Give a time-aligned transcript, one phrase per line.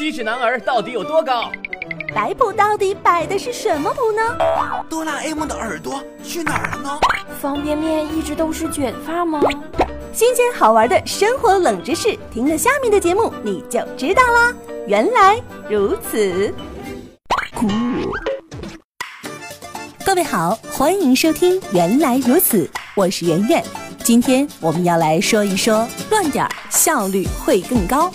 [0.00, 1.52] 七尺男儿到底有多高？
[2.14, 4.22] 摆谱到底摆的是什么谱呢？
[4.88, 6.98] 哆啦 A 梦的耳朵去哪儿了呢？
[7.38, 9.42] 方便面一直都是卷发吗？
[10.10, 14.54] 新鲜好玩的生活冷知识，听了下面的节目你就知道啦。
[14.86, 16.50] 原来如此。
[20.02, 22.64] 各位好，欢迎收听《原来如此》，
[22.94, 23.62] 我是圆圆。
[24.02, 28.10] 今天我们要来说一说，乱点儿效率会更高。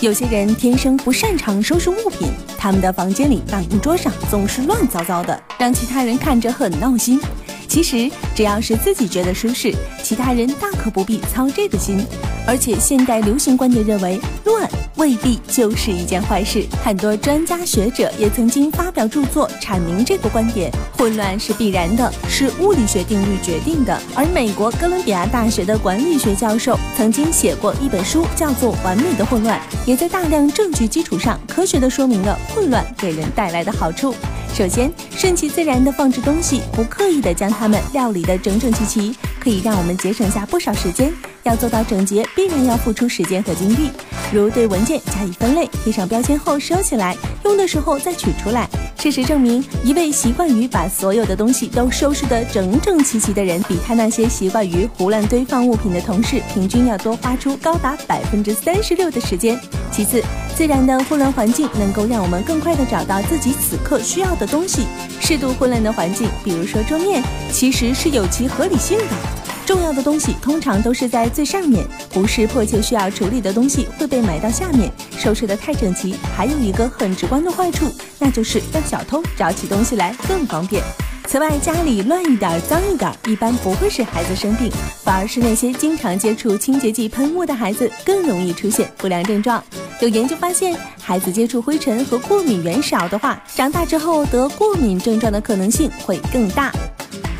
[0.00, 7.20] 有些人天生不擅长收拾物品，他们的房间里、办公桌上总是乱糟糟的，让其他人看着很闹心。
[7.66, 9.74] 其实只要是自己觉得舒适，
[10.04, 12.06] 其他人大可不必操这个心。
[12.46, 16.66] 而且现代流行观点认为，乱未必就是一件坏事。
[16.84, 23.98] 很多专家学者也曾经发表著作阐明这个观点：混乱是必然的，是物理学定律决定的。
[24.14, 34.14] 而美国哥伦比亚大学的管理学教授曾经写过一本书，叫做《完美的混乱》，也在大量证据基础上科学地说明了混乱给人带来的好处。
[34.52, 41.12] 首先，顺其自然地放置东西，不刻意地将它们料理得整整齐齐，可以让我们节省下不少时间。
[41.44, 43.90] 要做到整洁，必然要付出时间和精力，
[44.30, 48.68] 如对文件加以分类，贴上标签后收起来，用的时候再取出来。
[48.98, 59.58] 事实证明，一位习惯于把所有的东西都收拾得整整齐齐的人，比他那些习惯于胡乱堆放物品的同事，平均要多花出高达百分之三十六的时间。
[59.90, 60.22] 其次，
[60.54, 64.86] 自然的混乱环境能够让我们更快地找到自己此刻需要的东西。
[65.20, 69.37] 适度混乱的环境，比如说桌面，其实是有其合理性的。
[69.68, 74.90] 重要的东西通常都是在最上面，不是迫切需要处理的东西会被埋到下面。
[75.18, 77.84] 收拾得太整齐，还有一个很直观的坏处，
[78.18, 80.82] 那就是让小偷找起东西来更方便。
[81.26, 84.72] 此外，家里乱一点、脏一点，一般不会使孩子生病，
[85.04, 89.62] 反而是那些经常接触清洁剂喷雾的孩子更容易出现不良症状。
[90.00, 96.72] 有研究发现，孩子接触灰尘和过敏源少的话，长大之后得过敏症状的可能性会更大。